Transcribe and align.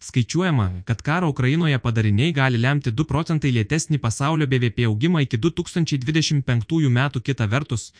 Skaičiuojama, 0.00 0.82
kad 0.84 1.02
karo 1.02 1.28
Ukrainoje 1.28 1.78
padariniai 1.78 2.32
gali 2.32 2.58
lemti 2.58 2.90
2 2.90 3.04
procentai 3.04 3.50
lėtesnį 3.50 3.98
pasaulio 3.98 4.46
BVP 4.46 4.86
augimą 4.86 5.24
iki 5.24 5.40
2025 5.46 6.90
metų 6.98 7.20
kita 7.20 7.48
vertus. 7.50 7.92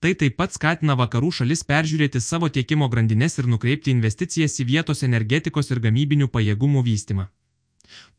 Tai 0.00 0.12
taip 0.20 0.36
pat 0.36 0.52
skatina 0.52 0.96
vakarų 1.00 1.30
šalis 1.38 1.64
peržiūrėti 1.64 2.20
savo 2.20 2.50
tiekimo 2.52 2.88
grandinės 2.92 3.38
ir 3.40 3.48
nukreipti 3.48 3.94
investicijas 3.96 4.58
į 4.60 4.68
vietos 4.72 5.02
energetikos 5.08 5.72
ir 5.72 5.80
gamybinių 5.80 6.28
pajėgumų 6.28 6.84
vystimą. 6.84 7.28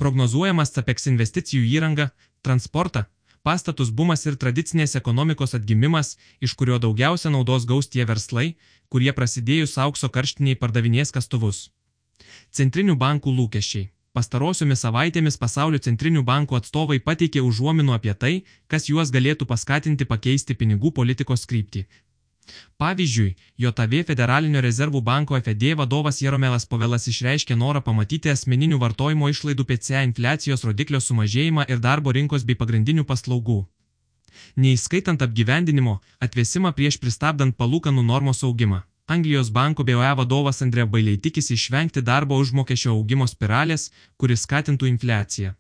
Prognozuojamas 0.02 0.74
CAPEX 0.74 1.08
investicijų 1.14 1.70
įrangą, 1.78 2.10
transportą, 2.42 3.06
pastatus 3.44 3.94
bumas 3.94 4.26
ir 4.26 4.42
tradicinės 4.42 4.98
ekonomikos 4.98 5.54
atgimimas, 5.54 6.16
iš 6.42 6.58
kurio 6.58 6.82
daugiausia 6.82 7.30
naudos 7.30 7.70
gaus 7.70 7.94
tie 7.94 8.10
verslai, 8.10 8.56
kurie 8.90 9.14
prasidėjus 9.14 9.78
aukso 9.78 10.10
karštiniai 10.10 10.58
pardavinės 10.58 11.14
kastuvus. 11.14 11.68
Centrinių 12.58 12.96
bankų 13.04 13.34
lūkesčiai. 13.40 13.90
Pastarosiomis 14.18 14.82
savaitėmis 14.82 15.36
pasaulio 15.38 15.78
centrinių 15.88 16.24
bankų 16.26 16.58
atstovai 16.58 16.98
pateikė 17.08 17.44
užuominų 17.46 17.94
apie 17.94 18.14
tai, 18.24 18.34
kas 18.68 18.90
juos 18.90 19.14
galėtų 19.14 19.46
paskatinti 19.52 20.08
pakeisti 20.10 20.56
pinigų 20.58 20.92
politikos 21.00 21.46
kryptį. 21.52 21.86
Pavyzdžiui, 22.82 23.36
JAV 23.62 23.94
Federalinio 24.10 24.62
rezervų 24.66 25.02
banko 25.12 25.38
FED 25.46 25.66
vadovas 25.78 26.22
Jaromelas 26.24 26.66
Povelas 26.66 27.08
išreiškė 27.12 27.58
norą 27.64 27.82
pamatyti 27.88 28.32
asmeninių 28.34 28.80
vartojimo 28.84 29.30
išlaidų 29.34 29.68
PCA 29.72 30.04
infliacijos 30.08 30.64
rodiklio 30.70 31.02
sumažėjimą 31.04 31.68
ir 31.68 31.84
darbo 31.88 32.16
rinkos 32.18 32.48
bei 32.48 32.56
pagrindinių 32.56 33.04
paslaugų. 33.12 33.60
Neįskaitant 34.56 35.22
apgyvendinimo, 35.26 36.00
atvesimą 36.24 36.72
prieš 36.78 37.02
pristabdant 37.04 37.58
palūkanų 37.58 38.06
normos 38.14 38.44
augimą. 38.48 38.86
Anglijos 39.08 39.50
banko 39.56 39.86
BOE 39.88 40.10
vadovas 40.20 40.58
Andrė 40.64 40.84
Bailiai 40.94 41.18
tikisi 41.26 41.54
išvengti 41.56 42.02
darbo 42.08 42.36
užmokesčio 42.44 42.90
augimo 42.92 43.28
spiralės, 43.32 43.86
kuris 44.20 44.42
skatintų 44.44 44.90
infliaciją. 44.90 45.54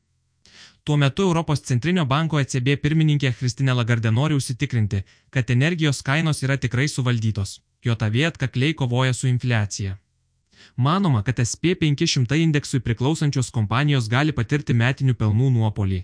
Tuo 0.84 0.98
metu 0.98 1.23
Europos 1.23 1.64
centrinio 1.70 2.03
banko 2.06 2.42
ECB 2.44 2.75
pirmininkė 2.81 3.31
Kristinė 3.40 3.75
Lagardė 3.78 4.12
nori 4.18 4.36
užsitikrinti, 4.40 5.00
kad 5.30 5.53
energijos 5.56 6.03
kainos 6.09 6.44
yra 6.44 6.58
tikrai 6.66 6.90
suvaldytos, 6.92 7.62
jo 7.88 7.95
tavė 7.95 8.25
atkakliai 8.31 8.75
kovoja 8.81 9.16
su 9.16 9.31
infliacija. 9.31 9.95
Manoma, 10.75 11.23
kad 11.23 11.40
SP500 11.40 12.42
indeksui 12.44 12.84
priklausančios 12.84 13.52
kompanijos 13.52 14.12
gali 14.12 14.36
patirti 14.36 14.75
metinių 14.84 15.16
pelnų 15.23 15.53
nuopolį 15.59 16.03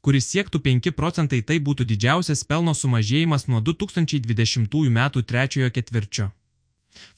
kuris 0.00 0.28
siektų 0.32 0.62
5 0.64 0.90
procentai 0.96 1.42
tai 1.42 1.58
būtų 1.68 1.84
didžiausias 1.92 2.44
pelno 2.48 2.74
sumažėjimas 2.74 3.46
nuo 3.50 3.60
2020 3.60 4.82
m. 4.88 5.00
trečiojo 5.22 5.70
ketvirčio. 5.70 6.30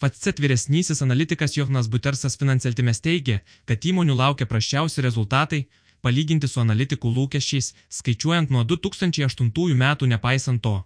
FATSET 0.00 0.40
vyresnysis 0.40 1.02
analitikas 1.02 1.56
Johnas 1.56 1.88
Butersas 1.88 2.38
Financeltimes 2.40 3.00
teigia, 3.04 3.40
kad 3.64 3.84
įmonių 3.84 4.16
laukia 4.18 4.46
prasčiausi 4.46 5.04
rezultatai, 5.04 5.66
palyginti 6.00 6.48
su 6.48 6.60
analitikų 6.62 7.12
lūkesčiais, 7.16 7.72
skaičiuojant 7.98 8.50
nuo 8.54 8.64
2008 8.64 9.74
metų 9.84 10.10
nepaisant 10.14 10.62
to. 10.62 10.76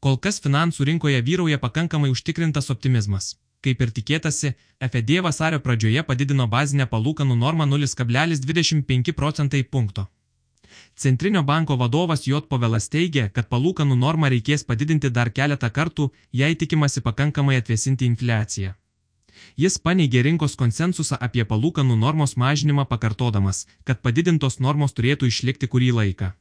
Kol 0.00 0.18
kas 0.18 0.40
finansų 0.44 0.84
rinkoje 0.90 1.22
vyrauja 1.22 1.58
pakankamai 1.58 2.10
užtikrintas 2.12 2.70
optimizmas. 2.70 3.36
Kaip 3.64 3.80
ir 3.82 3.90
tikėtasi, 3.90 4.52
FED 4.92 5.16
vasario 5.24 5.58
pradžioje 5.64 6.02
padidino 6.06 6.46
bazinę 6.46 6.86
palūkanų 6.90 7.38
normą 7.40 7.66
0,25 7.66 9.16
procentai 9.16 9.64
punkto. 9.64 10.06
Centrinio 10.96 11.42
banko 11.42 11.76
vadovas 11.76 12.26
J. 12.26 12.40
Povelas 12.48 12.88
teigia, 12.88 13.28
kad 13.28 13.48
palūkanų 13.52 13.96
normą 14.00 14.30
reikės 14.32 14.64
padidinti 14.64 15.10
dar 15.10 15.30
keletą 15.30 15.70
kartų, 15.70 16.10
jei 16.32 16.56
tikimasi 16.56 17.02
pakankamai 17.04 17.58
atvėsinti 17.60 18.08
infliaciją. 18.08 18.74
Jis 19.56 19.78
paneigė 19.78 20.22
rinkos 20.26 20.56
konsensusą 20.60 21.18
apie 21.26 21.44
palūkanų 21.44 21.96
normos 22.00 22.36
mažinimą 22.36 22.86
pakartodamas, 22.92 23.66
kad 23.84 24.00
padidintos 24.02 24.58
normos 24.60 24.96
turėtų 24.96 25.28
išlikti 25.32 25.68
kurį 25.68 25.92
laiką. 26.00 26.32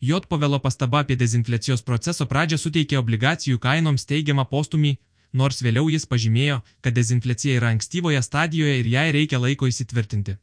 J. 0.00 0.20
Povelo 0.28 0.58
pastaba 0.58 1.04
apie 1.04 1.16
dezinfliacijos 1.16 1.84
proceso 1.86 2.26
pradžią 2.26 2.58
suteikė 2.58 2.98
obligacijų 2.98 3.60
kainoms 3.62 4.06
teigiamą 4.10 4.44
postumį, 4.50 4.96
nors 5.32 5.62
vėliau 5.62 5.86
jis 5.92 6.06
pažymėjo, 6.06 6.60
kad 6.82 6.98
dezinfliacija 6.98 7.60
yra 7.60 7.72
ankstyvoje 7.74 8.22
stadijoje 8.22 8.78
ir 8.80 8.92
jai 8.96 9.08
reikia 9.14 9.38
laiko 9.38 9.70
įsitvirtinti. 9.70 10.38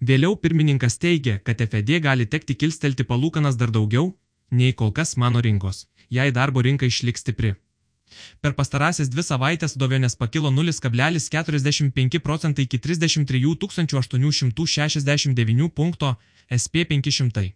Vėliau 0.00 0.36
pirmininkas 0.36 0.98
teigė, 0.98 1.38
kad 1.46 1.62
FED 1.62 2.00
gali 2.02 2.26
tekti 2.26 2.54
kilstelti 2.54 3.04
palūkanas 3.08 3.56
dar 3.60 3.70
daugiau, 3.70 4.12
nei 4.50 4.72
kol 4.72 4.92
kas 4.92 5.16
mano 5.16 5.40
rinkos, 5.40 5.86
jei 6.10 6.32
darbo 6.32 6.62
rinka 6.62 6.86
išliks 6.86 7.24
stipri. 7.24 7.54
Per 8.44 8.52
pastarąsias 8.58 9.08
dvi 9.12 9.22
savaitės 9.24 9.76
dovionės 9.80 10.18
pakilo 10.20 10.50
0,45 10.52 12.20
procentai 12.26 12.66
iki 12.68 12.78
33 12.78 13.56
869 13.56 15.70
punkto 15.78 16.16
SP500. 16.50 17.52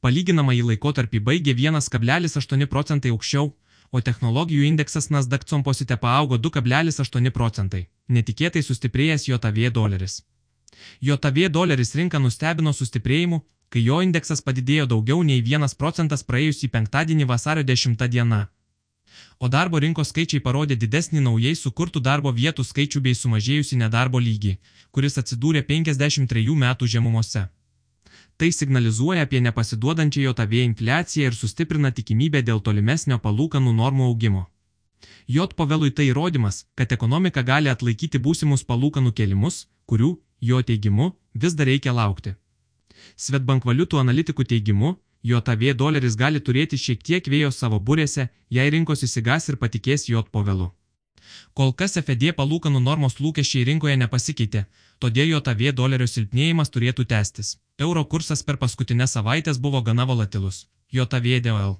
Palyginamą 0.00 0.54
į 0.56 0.62
laikotarpį 0.70 1.20
baigė 1.26 1.52
1,8 1.58 2.66
procentai 2.66 3.10
aukščiau, 3.14 3.50
o 3.90 4.00
technologijų 4.00 4.66
indeksas 4.68 5.10
Nasdaq 5.10 5.44
composite 5.50 5.96
paaugo 5.96 6.38
2,8 6.38 7.30
procentai. 7.30 7.88
Netikėtai 8.08 8.62
sustiprėjęs 8.62 9.28
JAV 9.28 9.70
doleris. 9.74 10.22
JAV 11.00 11.48
doleris 11.50 11.94
rinką 11.94 12.18
nustebino 12.18 12.72
sustiprėjimu, 12.72 13.40
kai 13.70 13.82
jo 13.84 14.00
indeksas 14.02 14.42
padidėjo 14.46 14.86
daugiau 14.92 15.22
nei 15.22 15.42
1 15.42 15.76
procentas 15.78 16.24
praėjusį 16.26 16.70
penktadienį 16.74 17.28
vasario 17.32 17.62
10 17.62 18.08
dieną. 18.14 18.40
O 19.38 19.48
darbo 19.48 19.78
rinkos 19.82 20.10
skaičiai 20.12 20.42
parodė 20.44 20.76
didesnį 20.82 21.22
naujai 21.26 21.54
sukurtų 21.58 22.02
darbo 22.08 22.32
vietų 22.40 22.64
skaičių 22.66 23.00
bei 23.06 23.16
sumažėjusi 23.20 23.78
nedarbo 23.82 24.20
lygį, 24.20 24.52
kuris 24.92 25.18
atsidūrė 25.22 25.62
53 25.70 26.56
metų 26.64 26.86
žemumose. 26.94 27.48
Tai 28.36 28.48
signalizuoja 28.52 29.26
apie 29.26 29.40
nepasiduodančią 29.46 30.22
JAV 30.28 30.54
infliaciją 30.64 31.30
ir 31.30 31.36
sustiprina 31.36 31.90
tikimybę 31.92 32.42
dėl 32.42 32.60
tolimesnio 32.60 33.18
palūkanų 33.18 33.74
normų 33.82 34.06
augimo. 34.12 34.46
J 35.28 35.46
pavelui 35.56 35.90
tai 35.90 36.08
įrodymas, 36.10 36.64
kad 36.74 36.92
ekonomika 36.92 37.42
gali 37.42 37.68
atlaikyti 37.72 38.18
būsimus 38.18 38.64
palūkanų 38.70 39.12
kelimus, 39.12 39.66
kurių, 39.86 40.16
jo 40.40 40.62
teigimu, 40.62 41.12
vis 41.34 41.54
dar 41.54 41.66
reikia 41.66 41.92
laukti. 41.92 42.34
Svetbank 43.16 43.64
valiutų 43.64 44.00
analitikų 44.00 44.44
teigimu, 44.44 44.96
JAV 45.22 45.74
doleris 45.76 46.16
gali 46.16 46.40
turėti 46.40 46.78
šiek 46.80 47.02
tiek 47.04 47.26
vėjo 47.28 47.50
savo 47.52 47.78
burėse, 47.80 48.28
jei 48.48 48.70
rinkos 48.72 49.04
įsigas 49.04 49.48
ir 49.48 49.56
patikės 49.60 50.08
J 50.08 50.22
po 50.32 50.42
vėlu. 50.42 50.70
Kol 51.54 51.72
kas 51.76 51.98
FED 52.00 52.32
palūkanų 52.38 52.80
normos 52.80 53.18
lūkesčiai 53.20 53.66
rinkoje 53.68 53.96
nepasikeitė, 54.00 54.64
todėl 54.98 55.34
JAV 55.34 55.72
dolerio 55.76 56.08
silpnėjimas 56.08 56.72
turėtų 56.72 57.04
tęstis. 57.04 57.58
Euro 57.78 58.04
kursas 58.04 58.42
per 58.42 58.56
paskutinę 58.56 59.06
savaitės 59.06 59.58
buvo 59.58 59.82
gana 59.82 60.04
volatilus. 60.08 60.66
JAV 60.92 61.40
DOL. 61.44 61.78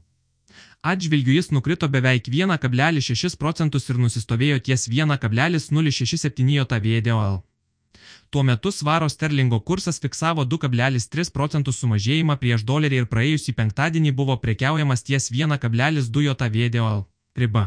Atžvilgiu 0.82 1.34
jis 1.34 1.50
nukrito 1.50 1.88
beveik 1.88 2.28
1,6 2.28 3.37
procentus 3.37 3.88
ir 3.91 3.98
nusistovėjo 3.98 4.60
ties 4.60 4.88
1,067 4.88 6.53
JAV 6.56 6.91
DOL. 7.09 7.41
Tuo 8.30 8.42
metu 8.42 8.70
svaro 8.70 9.08
sterlingo 9.08 9.58
kursas 9.60 9.96
fiksavo 9.98 10.44
2,3 10.46 11.32
procentų 11.34 11.72
sumažėjimą 11.74 12.36
prieš 12.38 12.62
dolerį 12.62 13.00
ir 13.02 13.06
praėjusį 13.10 13.54
penktadienį 13.58 14.12
buvo 14.20 14.36
prekiaujamas 14.44 15.02
ties 15.02 15.32
1,2 15.34 16.22
JAV 16.26 17.00
riba. 17.42 17.64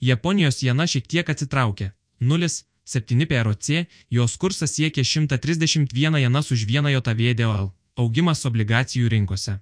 Japonijos 0.00 0.60
jena 0.62 0.84
šiek 0.86 1.06
tiek 1.08 1.30
atsitraukė- 1.32 1.92
0,7 2.32 3.26
PROC, 3.30 3.86
jos 4.10 4.36
kursas 4.36 4.76
siekė 4.76 5.04
131 5.04 6.20
jenas 6.20 6.52
už 6.52 6.66
1 6.68 6.92
JAV 6.92 7.72
augimas 7.96 8.44
obligacijų 8.44 9.08
rinkose. 9.08 9.60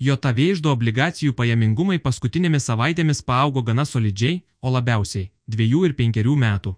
JAV 0.00 0.38
išdo 0.38 0.74
obligacijų 0.74 1.32
pajamingumai 1.32 1.98
paskutinėmis 1.98 2.66
savaitėmis 2.70 3.22
paaugo 3.22 3.62
gana 3.62 3.84
solidžiai, 3.84 4.42
o 4.62 4.68
labiausiai- 4.70 5.30
2 5.48 5.84
ir 5.86 5.94
5 5.94 6.34
metų. 6.34 6.74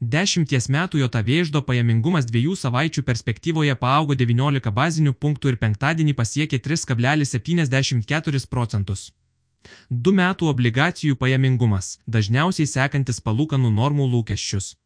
Dešimties 0.00 0.68
metų 0.74 1.02
jo 1.02 1.08
tavėždo 1.14 1.62
pajamingumas 1.68 2.26
dviejų 2.30 2.56
savaičių 2.62 3.02
perspektyvoje 3.10 3.74
paaugo 3.82 4.16
19 4.22 4.72
bazinių 4.80 5.12
punktų 5.24 5.52
ir 5.52 5.60
penktadienį 5.62 6.14
pasiekė 6.20 6.58
3,74 6.66 8.46
procentus. 8.54 9.12
Du 9.90 10.12
metų 10.12 10.48
obligacijų 10.52 11.16
pajamingumas- 11.22 11.98
dažniausiai 12.16 12.66
sekantis 12.66 13.18
palūkanų 13.20 13.72
normų 13.80 14.06
lūkesčius. 14.12 14.76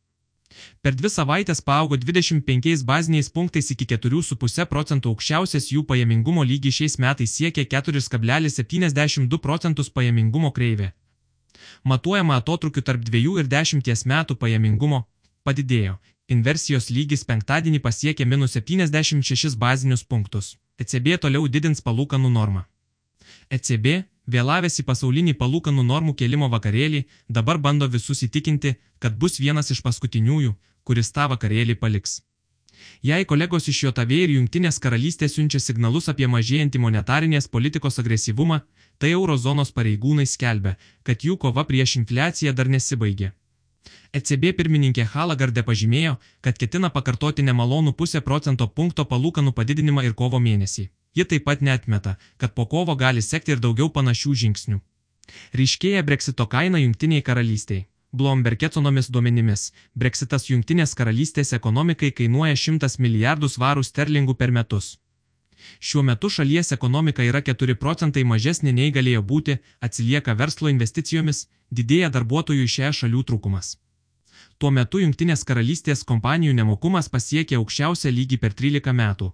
Per 0.82 0.94
dvi 0.94 1.08
savaitės 1.08 1.60
paaugo 1.64 1.96
25 1.96 2.84
baziniais 2.84 3.30
punktais 3.36 3.70
iki 3.74 3.86
4,5 3.86 4.66
procentų 4.72 5.12
aukščiausias 5.12 5.70
jų 5.72 5.84
pajamingumo 5.92 6.44
lygis 6.44 6.74
šiais 6.80 6.98
metais 6.98 7.36
siekia 7.38 7.64
4,72 7.64 9.38
procentus 9.38 9.88
pajamingumo 9.88 10.52
kreivė 10.52 10.92
matuojama 11.84 12.36
atotrukiu 12.40 12.82
tarp 12.82 13.04
2 13.08 13.38
ir 13.40 13.48
10 13.48 14.06
metų 14.12 14.36
pajamingumo, 14.36 15.04
padidėjo. 15.44 15.98
Inversijos 16.28 16.88
lygis 16.90 17.24
penktadienį 17.28 17.80
pasiekė 17.84 18.24
minus 18.24 18.56
76 18.56 19.56
bazinius 19.58 20.04
punktus. 20.04 20.56
ECB 20.78 21.18
toliau 21.20 21.48
didins 21.48 21.82
palūkanų 21.84 22.30
normą. 22.32 22.64
ECB, 23.50 24.04
vėlavęs 24.26 24.80
į 24.80 24.84
pasaulinį 24.88 25.34
palūkanų 25.40 25.84
normų 25.84 26.14
kelimo 26.14 26.48
vakarėlį, 26.48 27.04
dabar 27.28 27.58
bando 27.58 27.88
visus 27.88 28.22
įtikinti, 28.26 28.76
kad 28.98 29.18
bus 29.18 29.40
vienas 29.42 29.70
iš 29.74 29.82
paskutiniųjų, 29.84 30.54
kuris 30.84 31.12
tą 31.12 31.28
vakarėlį 31.34 31.76
paliks. 31.82 32.22
Jei 33.02 33.24
kolegos 33.24 33.68
iš 33.68 33.82
JOTV 33.84 34.12
ir 34.16 34.32
Junktinės 34.36 34.78
karalystės 34.82 35.36
siunčia 35.36 35.60
signalus 35.60 36.08
apie 36.12 36.28
mažėjantį 36.30 36.80
monetarinės 36.84 37.48
politikos 37.48 37.98
agresyvumą, 38.02 38.62
tai 38.98 39.12
eurozonos 39.18 39.72
pareigūnai 39.76 40.26
skelbia, 40.26 40.76
kad 41.02 41.24
jų 41.26 41.36
kova 41.44 41.64
prieš 41.68 41.96
infliaciją 42.02 42.52
dar 42.54 42.70
nesibaigė. 42.70 43.32
ECB 44.12 44.50
pirmininkė 44.58 45.06
Halagardė 45.14 45.62
pažymėjo, 45.66 46.16
kad 46.44 46.58
ketina 46.60 46.90
pakartoti 46.96 47.42
nemalonų 47.46 47.94
pusę 48.00 48.20
procento 48.20 48.68
punkto 48.68 49.06
palūkanų 49.12 49.54
padidinimą 49.56 50.04
ir 50.08 50.14
kovo 50.14 50.40
mėnesį. 50.46 50.90
Ji 51.16 51.24
taip 51.28 51.44
pat 51.48 51.64
netmeta, 51.64 52.16
kad 52.36 52.54
po 52.54 52.66
kovo 52.66 52.96
gali 52.96 53.22
sekti 53.24 53.54
ir 53.54 53.62
daugiau 53.64 53.88
panašių 53.96 54.34
žingsnių. 54.42 54.78
Ryškėja 55.56 56.02
breksito 56.04 56.46
kaina 56.54 56.80
Junktiniai 56.82 57.24
karalystiai. 57.24 57.86
Bloomberg 58.14 58.62
ekonomis 58.62 59.06
duomenimis, 59.08 59.70
Brexitas 59.96 60.44
Junktinės 60.50 60.90
karalystės 60.92 61.54
ekonomikai 61.56 62.10
kainuoja 62.12 62.56
100 62.60 62.98
milijardų 63.00 63.48
svarų 63.48 63.84
sterlingų 63.88 64.34
per 64.36 64.50
metus. 64.52 64.98
Šiuo 65.80 66.02
metu 66.04 66.28
šalies 66.28 66.74
ekonomika 66.76 67.24
yra 67.24 67.40
4 67.40 67.74
procentai 67.80 68.24
mažesnė 68.28 68.74
nei 68.78 68.90
galėjo 68.92 69.22
būti, 69.30 69.54
atsilieka 69.80 70.34
verslo 70.40 70.68
investicijomis, 70.68 71.46
didėja 71.70 72.10
darbuotojų 72.16 72.66
iš 72.66 72.74
šią 72.78 72.90
šalių 72.98 73.22
trūkumas. 73.30 73.70
Tuo 74.58 74.70
metu 74.70 75.00
Junktinės 75.00 75.46
karalystės 75.48 76.04
kompanijų 76.10 76.52
nemokumas 76.58 77.08
pasiekė 77.08 77.56
aukščiausią 77.62 78.12
lygį 78.18 78.40
per 78.42 78.52
13 78.58 78.92
metų. 78.98 79.30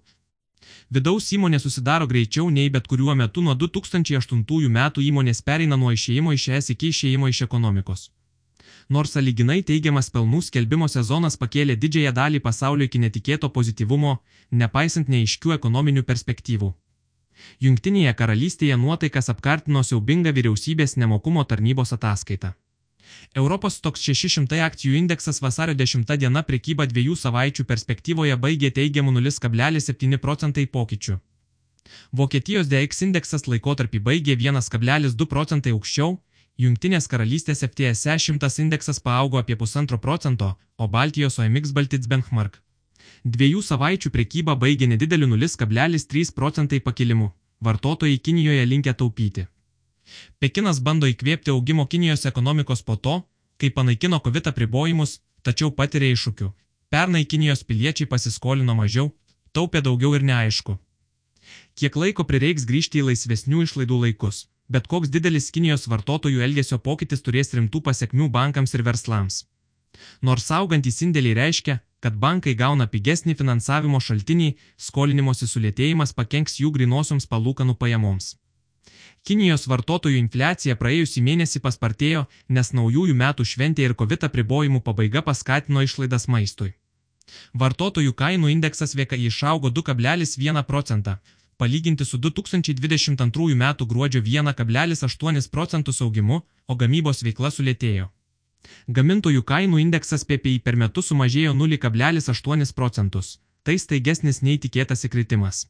Vidaus 0.94 1.32
įmonė 1.34 1.58
susidaro 1.58 2.06
greičiau 2.06 2.46
nei 2.50 2.70
bet 2.70 2.86
kuriuo 2.86 3.18
metu 3.18 3.42
nuo 3.42 3.58
2008 3.58 4.70
metų 4.78 5.04
įmonės 5.08 5.42
pereina 5.42 5.80
nuo 5.82 5.90
išėjimo 5.98 6.36
iš 6.38 6.48
es 6.60 6.70
iki 6.76 6.92
išėjimo 6.94 7.34
iš 7.34 7.42
ekonomikos 7.48 8.06
nors 8.88 9.14
saliginai 9.16 9.62
teigiamas 9.70 10.10
pelnų 10.14 10.42
skelbimo 10.48 10.88
sezonas 10.88 11.36
pakėlė 11.40 11.76
didžiąją 11.82 12.12
dalį 12.18 12.40
pasaulio 12.44 12.88
iki 12.88 13.00
netikėto 13.04 13.50
pozityvumo, 13.56 14.18
nepaisant 14.50 15.10
neiškių 15.12 15.56
ekonominių 15.58 16.04
perspektyvų. 16.10 16.70
Jungtinėje 17.64 18.14
karalystėje 18.20 18.76
nuotaikas 18.76 19.28
apkartino 19.32 19.82
siaubinga 19.86 20.32
vyriausybės 20.34 20.96
nemokumo 20.96 21.44
tarnybos 21.44 21.94
ataskaita. 21.96 22.54
Europos 23.36 23.78
toks 23.84 24.02
600 24.08 24.60
akcijų 24.66 24.98
indeksas 24.98 25.40
vasario 25.44 25.74
10 25.78 26.16
diena 26.20 26.42
prekyba 26.42 26.86
dviejų 26.90 27.16
savaičių 27.16 27.64
perspektyvoje 27.64 28.36
baigė 28.36 28.70
teigiamų 28.78 29.14
0,7 29.20 30.18
procentai 30.18 30.66
pokyčių. 30.66 31.18
Vokietijos 32.12 32.68
DX 32.68 33.06
indeksas 33.06 33.46
laikotarpį 33.48 34.00
baigė 34.08 34.36
1,2 34.36 35.26
procentai 35.26 35.72
aukščiau, 35.72 36.18
Jungtinės 36.58 37.04
karalystės 37.06 37.60
FTSE 37.62 38.16
100 38.18 38.48
indeksas 38.64 38.98
paaugo 38.98 39.38
apie 39.38 39.54
pusantro 39.58 39.98
procento, 40.02 40.56
o 40.76 40.88
Baltijos 40.94 41.38
OMX 41.38 41.70
Baltits 41.76 42.10
Benchmark. 42.10 42.56
Dviejų 43.22 43.62
savaičių 43.62 44.10
prekyba 44.10 44.56
baigė 44.58 44.88
nedideliu 44.90 45.28
0,3 45.36 46.32
procentai 46.34 46.80
pakilimu. 46.80 47.28
Vartotojai 47.62 48.18
Kinijoje 48.18 48.66
linkia 48.66 48.94
taupyti. 48.94 49.46
Pekinas 50.42 50.82
bando 50.82 51.06
įkvėpti 51.06 51.54
augimo 51.54 51.86
Kinijos 51.86 52.26
ekonomikos 52.26 52.82
po 52.82 52.96
to, 52.96 53.22
kai 53.56 53.70
panaikino 53.70 54.18
COVID 54.18 54.50
apribojimus, 54.50 55.20
tačiau 55.46 55.70
patiria 55.70 56.10
iššūkių. 56.10 56.50
Pernai 56.90 57.22
Kinijos 57.24 57.62
piliečiai 57.62 58.10
pasiskolino 58.10 58.74
mažiau, 58.74 59.14
taupė 59.54 59.86
daugiau 59.86 60.18
ir 60.18 60.26
neaišku. 60.26 60.74
Kiek 61.78 61.94
laiko 61.94 62.26
prireiks 62.26 62.66
grįžti 62.66 62.98
į 62.98 63.10
laisvesnių 63.12 63.62
išlaidų 63.62 64.06
laikus 64.08 64.48
bet 64.68 64.88
koks 64.92 65.10
didelis 65.14 65.50
Kinijos 65.54 65.88
vartotojų 65.92 66.42
elgesio 66.46 66.78
pokytis 66.78 67.24
turės 67.24 67.54
rimtų 67.56 67.82
pasiekmių 67.90 68.28
bankams 68.32 68.74
ir 68.74 68.84
verslams. 68.86 69.44
Nors 70.22 70.50
augantys 70.54 71.00
indėliai 71.02 71.36
reiškia, 71.38 71.78
kad 72.04 72.18
bankai 72.24 72.54
gauna 72.54 72.86
pigesnį 72.86 73.34
finansavimo 73.38 74.00
šaltinį, 74.00 74.50
skolinimosi 74.88 75.48
sulėtėjimas 75.50 76.14
pakenks 76.14 76.60
jų 76.60 76.70
grinosioms 76.76 77.26
palūkanų 77.26 77.74
pajamoms. 77.80 78.36
Kinijos 79.26 79.66
vartotojų 79.68 80.18
infliacija 80.22 80.76
praėjusį 80.80 81.22
mėnesį 81.26 81.60
paspartėjo, 81.64 82.26
nes 82.48 82.70
naujųjų 82.72 83.16
metų 83.22 83.44
šventė 83.44 83.88
ir 83.88 83.96
COVID 83.98 84.28
apribojimų 84.28 84.80
pabaiga 84.86 85.24
paskatino 85.26 85.82
išlaidas 85.84 86.28
maistui. 86.28 86.70
Vartotojų 87.52 88.14
kainų 88.16 88.52
indeksas 88.54 88.94
VKI 88.96 89.28
išaugo 89.28 89.68
2,1 89.74 90.62
procentą, 90.70 91.18
palyginti 91.58 92.04
su 92.04 92.18
2022 92.18 93.52
m. 93.52 93.64
gruodžio 93.90 94.22
1,8 94.22 95.50
procentus 95.50 96.00
augimu, 96.00 96.42
o 96.66 96.74
gamybos 96.74 97.22
veikla 97.26 97.50
sulėtėjo. 97.50 98.08
Gamintojų 98.88 99.42
kainų 99.42 99.80
indeksas 99.82 100.24
PPI 100.28 100.60
per 100.64 100.76
metus 100.76 101.10
sumažėjo 101.10 101.54
0,8 101.54 102.74
procentus, 102.74 103.38
tai 103.62 103.78
staigesnis 103.78 104.42
nei 104.42 104.58
tikėtas 104.58 105.04
įkritimas. 105.08 105.66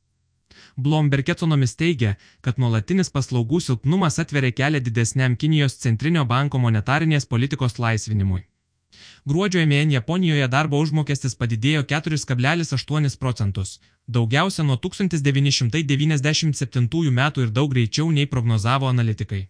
Bloomberg 0.76 1.28
ekonomis 1.28 1.74
teigia, 1.76 2.14
kad 2.40 2.58
nuolatinis 2.58 3.10
paslaugų 3.14 3.60
silpnumas 3.64 4.18
atveria 4.22 4.52
kelią 4.60 4.80
didesniam 4.84 5.36
Kinijos 5.36 5.78
centrinio 5.82 6.24
banko 6.24 6.58
monetarinės 6.62 7.26
politikos 7.26 7.78
laisvinimui. 7.78 8.47
Gruodžio 9.28 9.60
mėnesį 9.66 9.94
Japonijoje 9.98 10.48
darbo 10.48 10.80
užmokestis 10.84 11.34
padidėjo 11.42 11.82
4,8 11.92 13.18
procentus, 13.18 13.80
daugiausia 14.06 14.62
nuo 14.64 14.76
1997 14.76 17.10
metų 17.20 17.38
ir 17.46 17.50
daug 17.60 17.68
greičiau 17.74 18.10
nei 18.10 18.26
prognozavo 18.26 18.86
analitikai. 18.88 19.48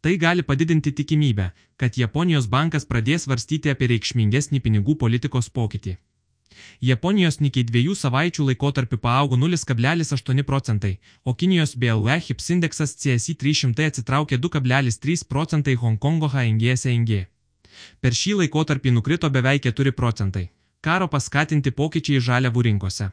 Tai 0.00 0.16
gali 0.16 0.42
padidinti 0.42 0.92
tikimybę, 0.92 1.50
kad 1.76 1.98
Japonijos 1.98 2.46
bankas 2.46 2.84
pradės 2.84 3.22
svarstyti 3.26 3.70
apie 3.72 3.88
reikšmingesnį 3.92 4.60
pinigų 4.64 4.96
politikos 5.02 5.50
pokytį. 5.50 5.96
Japonijos 6.80 7.40
Nikkei 7.40 7.64
dviejų 7.68 7.94
savaičių 8.00 8.48
laikotarpiu 8.50 8.98
paaugo 8.98 9.36
0,8 9.36 10.42
procentai, 10.50 10.98
o 11.24 11.34
Kinijos 11.34 11.76
BLE 11.76 12.18
HIPS 12.28 12.50
indeksas 12.56 12.96
CSI 12.96 13.36
300 13.42 13.90
atsitraukė 13.92 14.40
2,3 14.40 15.26
procentai 15.28 15.76
Hongkongo 15.82 16.32
HNG 16.32 16.76
SNG. 16.76 17.26
Per 18.00 18.16
šį 18.20 18.34
laikotarpį 18.40 18.94
nukrito 18.98 19.30
beveik 19.30 19.68
4 19.68 19.92
procentai. 19.92 20.48
Karo 20.80 21.08
paskatinti 21.08 21.70
pokyčiai 21.70 22.20
žaliavų 22.28 22.66
rinkose. 22.68 23.10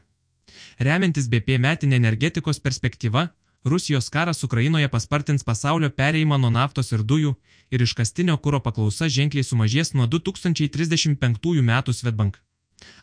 Remiantis 0.78 1.26
BP 1.32 1.58
metinė 1.58 1.96
energetikos 2.02 2.60
perspektyva, 2.60 3.28
Rusijos 3.64 4.10
karas 4.10 4.44
Ukrainoje 4.44 4.88
paspartins 4.88 5.42
pasaulio 5.42 5.88
pereimą 5.90 6.36
nuo 6.38 6.50
naftos 6.52 6.92
ir 6.92 7.02
dujų 7.10 7.30
ir 7.72 7.84
iškastinio 7.84 8.36
kūro 8.46 8.60
paklausa 8.64 9.08
ženkliai 9.08 9.46
sumažės 9.50 9.94
nuo 9.94 10.06
2035 10.14 11.62
metų 11.70 11.94
Svetbank. 11.96 12.36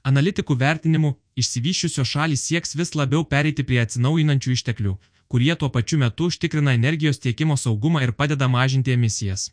Analitikų 0.05 0.57
vertinimu, 0.61 1.15
išsivyščiusios 1.41 2.12
šalys 2.13 2.43
sieks 2.45 2.77
vis 2.77 2.93
labiau 2.93 3.25
pereiti 3.25 3.65
prie 3.65 3.79
atsinaujinančių 3.81 4.53
išteklių, 4.57 4.93
kurie 5.31 5.55
tuo 5.55 5.71
pačiu 5.74 5.97
metu 5.97 6.29
užtikrina 6.29 6.77
energijos 6.77 7.17
tiekimo 7.25 7.57
saugumą 7.57 8.03
ir 8.05 8.13
padeda 8.13 8.47
mažinti 8.47 8.93
emisijas. 8.93 9.50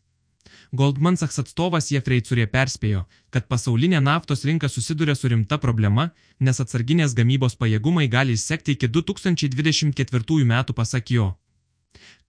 Goldman 0.72 1.16
Sachs 1.16 1.38
atstovas 1.42 1.90
Jeffrey 1.92 2.22
Curė 2.22 2.46
perspėjo, 2.52 3.04
kad 3.30 3.48
pasaulinė 3.48 4.00
naftos 4.04 4.44
rinka 4.48 4.68
susiduria 4.68 5.14
su 5.18 5.28
rimta 5.32 5.58
problema, 5.58 6.10
nes 6.40 6.60
atsarginės 6.64 7.16
gamybos 7.18 7.58
pajėgumai 7.60 8.08
gali 8.08 8.38
įsekti 8.38 8.76
iki 8.76 8.88
2024 8.88 10.48
metų 10.54 10.76
pasak 10.80 11.12
jo. 11.16 11.34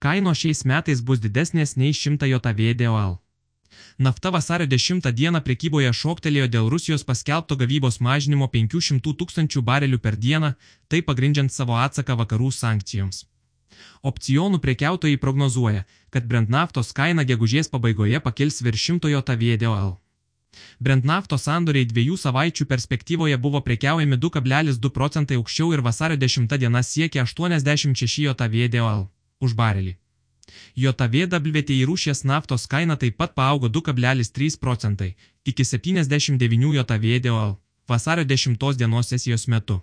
Kaino 0.00 0.32
šiais 0.34 0.64
metais 0.64 1.00
bus 1.00 1.20
didesnės 1.20 1.76
nei 1.76 1.92
100 1.92 2.30
JV 2.30 2.74
DOL. 2.82 3.18
Nafta 3.98 4.30
vasario 4.30 4.66
10 4.66 5.12
dieną 5.12 5.40
prekyboje 5.46 5.92
šoktelėjo 5.94 6.46
dėl 6.54 6.70
Rusijos 6.72 7.04
paskelbto 7.06 7.56
gavybos 7.60 8.00
mažinimo 8.00 8.48
500 8.48 9.14
tūkstančių 9.22 9.62
barelių 9.62 9.98
per 9.98 10.16
dieną, 10.16 10.54
tai 10.88 11.02
pagrindžiant 11.02 11.52
savo 11.52 11.76
atsaką 11.76 12.16
vakarų 12.22 12.50
sankcijoms. 12.50 13.29
Opcionų 14.02 14.60
prekiautojai 14.64 15.20
prognozuoja, 15.22 15.86
kad 16.10 16.26
Brent 16.26 16.50
naftos 16.50 16.92
kaina 16.92 17.24
gegužės 17.24 17.70
pabaigoje 17.72 18.20
pakils 18.20 18.62
virš 18.66 18.86
100 18.98 19.12
JVDOL. 19.14 19.98
Brent 20.80 21.06
naftos 21.06 21.44
sandoriai 21.46 21.86
dviejų 21.86 22.16
savaičių 22.18 22.66
perspektyvoje 22.72 23.36
buvo 23.38 23.60
prekiaujami 23.66 24.18
2,2 24.24 24.90
procentai 24.96 25.38
aukščiau 25.40 25.74
ir 25.76 25.82
vasario 25.86 26.18
10 26.24 26.58
diena 26.62 26.82
siekia 26.82 27.26
86 27.26 28.26
JVDOL 28.26 29.06
už 29.40 29.54
barelį. 29.60 29.96
JVWTI 30.74 31.84
rūšies 31.86 32.24
naftos 32.26 32.66
kaina 32.66 32.96
taip 32.96 33.16
pat 33.22 33.36
paaugo 33.38 33.68
2,3 33.68 34.58
procentai 34.58 35.14
iki 35.44 35.64
79 35.64 36.74
JVDOL 36.78 37.54
vasario 37.88 38.24
10 38.24 38.58
dienos 38.76 39.08
sesijos 39.14 39.46
metu. 39.48 39.80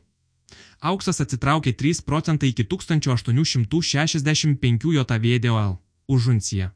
Auksas 0.92 1.18
atsitraukė 1.24 1.72
3 1.82 2.01
procentai 2.08 2.50
iki 2.54 2.63
1865 2.74 4.88
JVDOL 4.98 5.74
už 6.08 6.22
unciją. 6.36 6.68